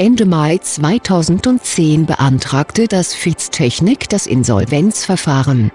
Ende 0.00 0.24
Mai 0.24 0.56
2010 0.56 2.06
beantragte 2.06 2.88
das 2.88 3.12
FIZ 3.12 3.50
Technik 3.50 4.08
das 4.08 4.26
Insolvenzverfahren. 4.26 5.70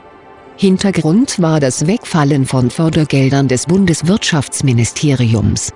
Hintergrund 0.57 1.39
war 1.39 1.59
das 1.59 1.85
Wegfallen 1.85 2.47
von 2.47 2.71
Fördergeldern 2.71 3.47
des 3.47 3.67
Bundeswirtschaftsministeriums. 3.67 5.71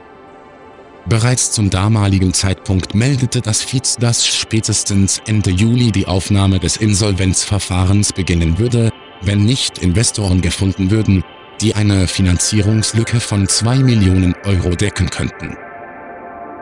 Bereits 1.06 1.52
zum 1.52 1.70
damaligen 1.70 2.34
Zeitpunkt 2.34 2.96
meldete 2.96 3.42
das 3.42 3.62
FIZ, 3.62 3.98
dass 3.98 4.26
spätestens 4.26 5.22
Ende 5.28 5.52
Juli 5.52 5.92
die 5.92 6.08
Aufnahme 6.08 6.58
des 6.58 6.78
Insolvenzverfahrens 6.78 8.14
beginnen 8.14 8.58
würde, 8.58 8.90
wenn 9.22 9.46
nicht 9.46 9.78
Investoren 9.78 10.42
gefunden 10.42 10.90
würden, 10.90 11.24
die 11.62 11.76
eine 11.76 12.08
Finanzierungslücke 12.08 13.20
von 13.20 13.48
2 13.48 13.78
Millionen 13.78 14.34
Euro 14.44 14.72
decken 14.72 15.12
könnten. 15.12 15.56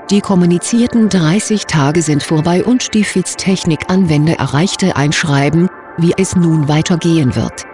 Die 0.10 0.22
kommunizierten 0.22 1.10
30 1.10 1.66
Tage 1.66 2.02
sind 2.02 2.24
vorbei 2.24 2.64
und 2.64 2.94
die 2.94 3.04
FIZ-Technik-Anwender 3.04 4.36
erreichte 4.36 4.96
ein 4.96 5.12
Schreiben, 5.12 5.68
wie 5.98 6.14
es 6.16 6.34
nun 6.34 6.70
weitergehen 6.70 7.36
wird. 7.36 7.66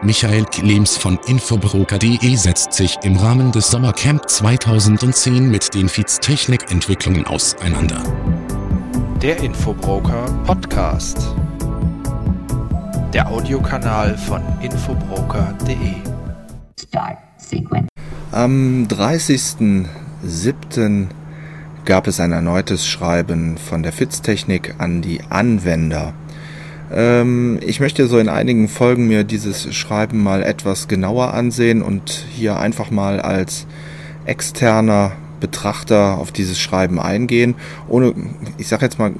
Michael 0.00 0.44
Klems 0.44 0.96
von 0.96 1.18
Infobroker.de 1.26 2.36
setzt 2.36 2.74
sich 2.74 2.98
im 3.02 3.16
Rahmen 3.16 3.50
des 3.50 3.68
Sommercamp 3.68 4.30
2010 4.30 5.50
mit 5.50 5.74
den 5.74 5.88
FIZ-Technik-Entwicklungen 5.88 7.26
auseinander. 7.26 8.00
Der 9.20 9.36
Infobroker 9.42 10.26
Podcast. 10.46 11.34
Der 13.12 13.28
Audiokanal 13.28 14.16
von 14.16 14.40
Infobroker.de. 14.62 15.94
Am 18.30 18.86
30.07 18.88 21.08
gab 21.84 22.06
es 22.06 22.20
ein 22.20 22.32
erneutes 22.32 22.86
Schreiben 22.86 23.58
von 23.58 23.82
der 23.82 23.92
FITZ-Technik 23.92 24.74
an 24.78 25.02
die 25.02 25.20
Anwender. 25.28 26.14
Ähm, 26.92 27.58
ich 27.62 27.80
möchte 27.80 28.06
so 28.06 28.18
in 28.18 28.28
einigen 28.28 28.68
Folgen 28.68 29.06
mir 29.06 29.24
dieses 29.24 29.74
Schreiben 29.74 30.22
mal 30.22 30.42
etwas 30.42 30.88
genauer 30.88 31.34
ansehen 31.34 31.82
und 31.82 32.26
hier 32.30 32.58
einfach 32.58 32.90
mal 32.90 33.20
als 33.20 33.66
externer 34.24 35.12
Betrachter 35.40 36.16
auf 36.18 36.32
dieses 36.32 36.58
Schreiben 36.58 36.98
eingehen, 36.98 37.54
ohne, 37.88 38.14
ich 38.56 38.68
sag 38.68 38.80
jetzt 38.80 38.98
mal, 38.98 39.12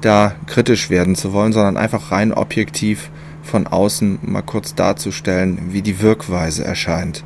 da 0.00 0.32
kritisch 0.46 0.90
werden 0.90 1.14
zu 1.14 1.32
wollen, 1.32 1.52
sondern 1.52 1.76
einfach 1.76 2.12
rein 2.12 2.32
objektiv 2.32 3.10
von 3.42 3.66
außen 3.66 4.18
mal 4.22 4.42
kurz 4.42 4.74
darzustellen, 4.74 5.58
wie 5.70 5.82
die 5.82 6.00
Wirkweise 6.00 6.64
erscheint. 6.64 7.24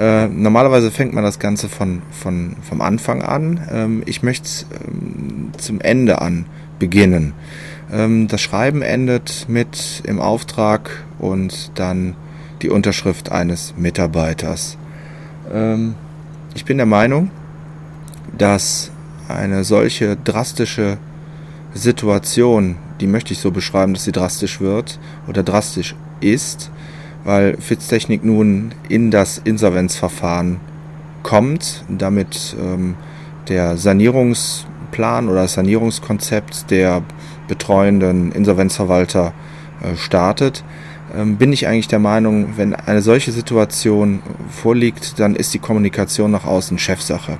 Äh, 0.00 0.28
normalerweise 0.28 0.90
fängt 0.90 1.12
man 1.12 1.24
das 1.24 1.38
Ganze 1.38 1.68
von, 1.68 2.00
von, 2.10 2.56
vom 2.62 2.80
Anfang 2.80 3.20
an. 3.20 3.60
Ähm, 3.70 4.02
ich 4.06 4.22
möchte 4.22 4.48
ähm, 4.88 5.52
zum 5.58 5.78
Ende 5.82 6.22
an 6.22 6.46
beginnen. 6.78 7.34
Ähm, 7.92 8.26
das 8.26 8.40
Schreiben 8.40 8.80
endet 8.80 9.44
mit 9.46 10.02
im 10.06 10.18
Auftrag 10.18 11.04
und 11.18 11.72
dann 11.74 12.16
die 12.62 12.70
Unterschrift 12.70 13.30
eines 13.30 13.74
Mitarbeiters. 13.76 14.78
Ähm, 15.52 15.96
ich 16.54 16.64
bin 16.64 16.78
der 16.78 16.86
Meinung, 16.86 17.30
dass 18.38 18.90
eine 19.28 19.64
solche 19.64 20.16
drastische 20.16 20.96
Situation, 21.74 22.76
die 23.00 23.06
möchte 23.06 23.34
ich 23.34 23.38
so 23.38 23.50
beschreiben, 23.50 23.92
dass 23.92 24.04
sie 24.04 24.12
drastisch 24.12 24.62
wird 24.62 24.98
oder 25.28 25.42
drastisch 25.42 25.94
ist, 26.20 26.70
weil 27.24 27.56
Fitztechnik 27.60 28.24
nun 28.24 28.74
in 28.88 29.10
das 29.10 29.38
Insolvenzverfahren 29.38 30.60
kommt, 31.22 31.84
damit 31.88 32.56
ähm, 32.60 32.96
der 33.48 33.76
Sanierungsplan 33.76 35.28
oder 35.28 35.42
das 35.42 35.54
Sanierungskonzept 35.54 36.70
der 36.70 37.02
betreuenden 37.48 38.32
Insolvenzverwalter 38.32 39.32
äh, 39.82 39.96
startet, 39.96 40.64
ähm, 41.14 41.36
bin 41.36 41.52
ich 41.52 41.66
eigentlich 41.66 41.88
der 41.88 41.98
Meinung, 41.98 42.56
wenn 42.56 42.74
eine 42.74 43.02
solche 43.02 43.32
Situation 43.32 44.20
vorliegt, 44.50 45.18
dann 45.18 45.34
ist 45.34 45.52
die 45.52 45.58
Kommunikation 45.58 46.30
nach 46.30 46.44
außen 46.44 46.78
Chefsache. 46.78 47.38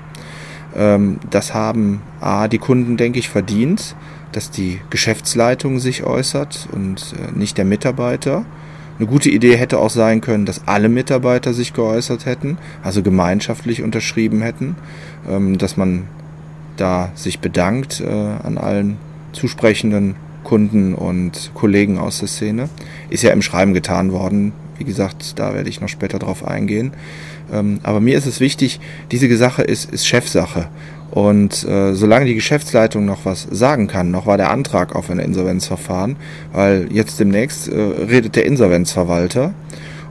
Ähm, 0.75 1.19
das 1.31 1.55
haben 1.55 2.03
A, 2.21 2.49
die 2.49 2.59
Kunden, 2.59 2.97
denke 2.97 3.19
ich, 3.19 3.29
verdient, 3.29 3.95
dass 4.33 4.51
die 4.51 4.81
Geschäftsleitung 4.91 5.79
sich 5.79 6.05
äußert 6.05 6.69
und 6.73 7.15
äh, 7.19 7.39
nicht 7.39 7.59
der 7.59 7.65
Mitarbeiter. 7.65 8.45
Eine 9.01 9.09
gute 9.09 9.31
Idee 9.31 9.57
hätte 9.57 9.79
auch 9.79 9.89
sein 9.89 10.21
können, 10.21 10.45
dass 10.45 10.69
alle 10.69 10.91
Mitarbeiter 10.91 11.55
sich 11.55 11.73
geäußert 11.73 12.27
hätten, 12.27 12.59
also 12.83 13.03
gemeinschaftlich 13.03 13.83
unterschrieben 13.83 14.43
hätten, 14.43 14.77
ähm, 15.27 15.57
dass 15.57 15.79
man 15.79 16.07
da 16.77 17.11
sich 17.15 17.39
bedankt 17.39 18.03
äh, 18.03 18.11
an 18.11 18.59
allen 18.59 18.99
zusprechenden 19.33 20.17
Kunden 20.45 20.95
und 20.95 21.51
Kollegen 21.55 21.97
aus 21.97 22.19
der 22.19 22.29
Szene. 22.29 22.69
Ist 23.09 23.23
ja 23.23 23.33
im 23.33 23.41
Schreiben 23.41 23.73
getan 23.73 24.13
worden. 24.13 24.53
Wie 24.81 24.85
gesagt, 24.85 25.39
da 25.39 25.53
werde 25.53 25.69
ich 25.69 25.83
noch 25.83 25.91
später 25.91 26.19
drauf 26.19 26.43
eingehen. 26.43 26.95
Ähm, 27.53 27.81
aber 27.83 28.01
mir 28.01 28.17
ist 28.17 28.25
es 28.25 28.41
wichtig, 28.41 28.81
diese 29.11 29.37
Sache 29.37 29.61
ist, 29.61 29.93
ist 29.93 30.07
Chefsache. 30.07 30.71
Und 31.11 31.69
äh, 31.69 31.93
solange 31.93 32.25
die 32.25 32.35
Geschäftsleitung 32.35 33.05
noch 33.05 33.27
was 33.27 33.47
sagen 33.51 33.89
kann, 33.89 34.11
noch 34.11 34.25
war 34.25 34.39
der 34.39 34.51
Antrag 34.51 34.97
auf 34.97 35.11
ein 35.11 35.19
Insolvenzverfahren, 35.19 36.17
weil 36.55 36.89
jetzt 36.91 37.21
demnächst 37.21 37.69
äh, 37.69 37.79
redet 37.79 38.37
der 38.37 38.47
Insolvenzverwalter 38.47 39.53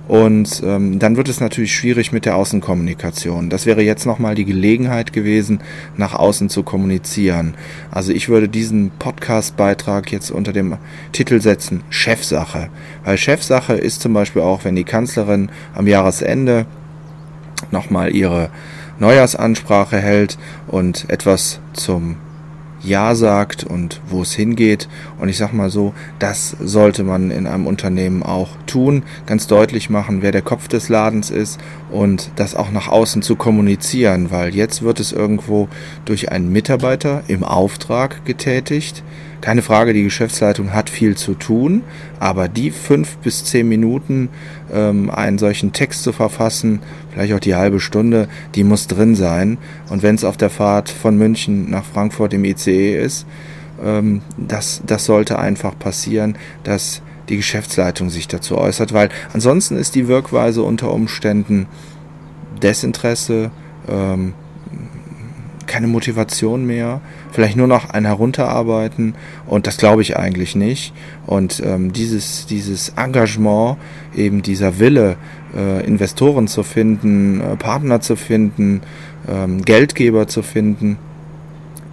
und 0.10 0.64
ähm, 0.66 0.98
dann 0.98 1.18
wird 1.18 1.30
es 1.30 1.40
natürlich 1.40 1.72
schwierig 1.72 2.12
mit 2.12 2.26
der 2.26 2.36
Außenkommunikation. 2.36 3.52
Das 3.52 3.68
wäre 3.68 3.84
jetzt 3.84 4.08
nochmal 4.08 4.34
die 4.34 4.44
Gelegenheit 4.44 5.14
gewesen, 5.14 5.60
nach 5.98 6.16
außen 6.16 6.50
zu 6.50 6.64
kommunizieren. 6.64 7.54
Also 7.92 8.12
ich 8.12 8.28
würde 8.28 8.50
diesen 8.50 8.90
Podcast-Beitrag 8.98 10.12
jetzt 10.12 10.32
unter 10.32 10.52
dem 10.52 10.78
Titel 11.12 11.40
setzen, 11.42 11.84
Chefsache. 11.92 12.70
Weil 13.06 13.20
Chefsache 13.20 13.74
ist 13.74 14.02
zum 14.02 14.14
Beispiel 14.14 14.42
auch, 14.42 14.66
wenn 14.66 14.76
die 14.76 14.84
Kanzlerin 14.84 15.52
am 15.76 15.86
Jahresende 15.86 16.66
nochmal 17.70 18.16
ihre 18.16 18.50
Neujahrsansprache 18.98 20.00
hält 20.00 20.40
und 20.68 21.08
etwas 21.12 21.60
zum 21.74 22.16
ja 22.82 23.16
sagt 23.16 23.64
und 23.64 24.02
wo 24.08 24.22
es 24.22 24.34
hingeht. 24.34 24.88
Und 25.20 25.30
ich 25.30 25.38
sag 25.38 25.54
mal 25.54 25.70
so, 25.70 25.94
das 26.20 26.56
sollte 26.60 27.04
man 27.04 27.32
in 27.32 27.48
einem 27.48 27.68
Unternehmen 27.68 28.24
auch 28.24 28.50
tun, 28.66 29.04
ganz 29.26 29.48
deutlich 29.48 29.90
machen, 29.90 30.22
wer 30.22 30.32
der 30.32 30.42
Kopf 30.42 30.68
des 30.68 30.90
Ladens 30.90 31.30
ist 31.30 31.60
und 31.92 32.32
das 32.36 32.56
auch 32.56 32.72
nach 32.72 32.88
außen 32.88 33.22
zu 33.22 33.36
kommunizieren, 33.36 34.32
weil 34.32 34.56
jetzt 34.56 34.82
wird 34.82 35.00
es 35.00 35.12
irgendwo 35.12 35.68
durch 36.06 36.32
einen 36.32 36.52
Mitarbeiter 36.52 37.24
im 37.28 37.44
Auftrag 37.44 38.26
getätigt 38.26 39.04
keine 39.42 39.62
Frage, 39.62 39.94
die 39.94 40.04
Geschäftsleitung 40.04 40.74
hat 40.74 40.90
viel 40.90 41.16
zu 41.16 41.34
tun, 41.34 41.84
aber 42.20 42.48
die 42.48 42.72
fünf 42.72 43.18
bis 43.18 43.46
zehn 43.46 43.68
Minuten, 43.68 44.30
ähm, 44.74 45.10
einen 45.10 45.38
solchen 45.38 45.72
Text 45.74 46.04
zu 46.04 46.12
verfassen, 46.12 46.82
vielleicht 47.12 47.34
auch 47.34 47.40
die 47.40 47.56
halbe 47.56 47.80
Stunde, 47.80 48.28
die 48.56 48.64
muss 48.64 48.88
drin 48.88 49.16
sein. 49.16 49.58
Und 49.90 50.04
wenn 50.04 50.16
es 50.16 50.24
auf 50.24 50.38
der 50.38 50.50
Fahrt 50.50 50.90
von 50.90 51.18
München 51.18 51.70
nach 51.70 51.86
Frankfurt 51.86 52.34
im 52.34 52.44
ICE 52.44 52.96
ist, 52.98 53.26
ähm, 53.84 54.22
das, 54.38 54.82
das 54.86 55.06
sollte 55.06 55.40
einfach 55.40 55.78
passieren, 55.78 56.38
dass 56.64 57.02
die 57.30 57.38
Geschäftsleitung 57.38 58.10
sich 58.10 58.28
dazu 58.28 58.58
äußert, 58.58 58.94
weil 58.94 59.10
ansonsten 59.34 59.78
ist 59.78 59.96
die 59.96 60.08
Wirkweise 60.08 60.64
unter 60.64 60.92
Umständen 60.92 61.68
Desinteresse, 62.62 63.52
ähm, 63.88 64.34
keine 65.80 65.88
Motivation 65.88 66.66
mehr, 66.66 67.00
vielleicht 67.32 67.56
nur 67.56 67.68
noch 67.68 67.90
ein 67.90 68.04
Herunterarbeiten 68.04 69.16
und 69.48 69.66
das 69.66 69.78
glaube 69.78 70.02
ich 70.02 70.18
eigentlich 70.18 70.54
nicht. 70.54 70.94
Und 71.26 71.64
ähm, 71.66 71.94
dieses, 71.94 72.46
dieses 72.48 72.90
Engagement, 72.98 73.78
eben 74.14 74.42
dieser 74.42 74.80
Wille, 74.80 75.16
äh, 75.56 75.86
Investoren 75.86 76.50
zu 76.50 76.64
finden, 76.64 77.40
äh, 77.40 77.56
Partner 77.56 78.02
zu 78.02 78.18
finden, 78.18 78.82
ähm, 79.30 79.64
Geldgeber 79.64 80.28
zu 80.28 80.42
finden, 80.42 80.98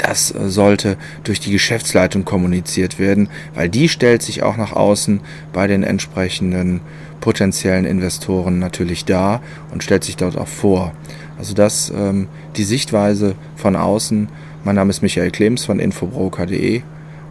das 0.06 0.30
äh, 0.30 0.48
sollte 0.48 0.96
durch 1.24 1.40
die 1.40 1.52
Geschäftsleitung 1.52 2.24
kommuniziert 2.24 2.98
werden, 2.98 3.28
weil 3.54 3.68
die 3.68 3.88
stellt 3.88 4.22
sich 4.22 4.42
auch 4.42 4.56
nach 4.56 4.72
außen 4.72 5.20
bei 5.52 5.66
den 5.66 5.82
entsprechenden 5.82 6.80
potenziellen 7.20 7.84
Investoren 7.84 8.58
natürlich 8.58 9.04
dar 9.04 9.40
und 9.72 9.82
stellt 9.82 10.04
sich 10.04 10.16
dort 10.16 10.36
auch 10.36 10.48
vor. 10.48 10.92
Also 11.38 11.54
das 11.54 11.92
ähm, 11.94 12.28
die 12.56 12.64
Sichtweise 12.64 13.34
von 13.56 13.76
außen. 13.76 14.28
Mein 14.64 14.76
Name 14.76 14.90
ist 14.90 15.02
Michael 15.02 15.30
Klems 15.30 15.64
von 15.64 15.78
infobroker.de 15.78 16.82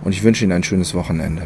und 0.04 0.12
ich 0.12 0.24
wünsche 0.24 0.44
Ihnen 0.44 0.54
ein 0.54 0.63
schönes 0.63 0.94
Wochenende. 0.94 1.44